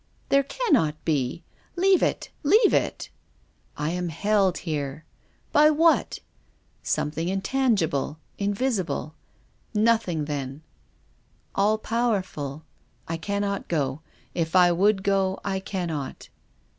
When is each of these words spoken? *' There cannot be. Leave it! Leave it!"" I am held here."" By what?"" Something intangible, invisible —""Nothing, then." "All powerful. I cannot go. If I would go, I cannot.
*' 0.17 0.29
There 0.29 0.41
cannot 0.41 0.95
be. 1.05 1.43
Leave 1.77 2.01
it! 2.01 2.31
Leave 2.41 2.73
it!"" 2.73 3.11
I 3.87 3.91
am 3.91 4.09
held 4.09 4.57
here."" 4.57 5.05
By 5.51 5.69
what?"" 5.69 6.17
Something 6.81 7.27
intangible, 7.29 8.17
invisible 8.39 9.13
—""Nothing, 9.91 10.25
then." 10.25 10.63
"All 11.53 11.77
powerful. 11.77 12.63
I 13.07 13.17
cannot 13.17 13.67
go. 13.67 14.01
If 14.33 14.55
I 14.55 14.71
would 14.71 15.03
go, 15.03 15.39
I 15.45 15.59
cannot. 15.59 16.29